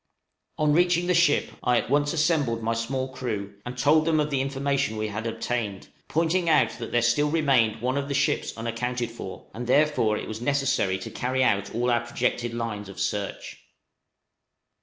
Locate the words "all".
11.75-11.91